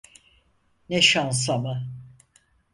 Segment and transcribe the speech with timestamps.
[0.89, 1.83] Ne şans ama!